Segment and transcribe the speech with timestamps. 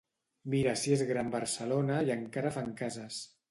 [0.53, 3.25] Mira si és gran Barcelona i encara fan cases.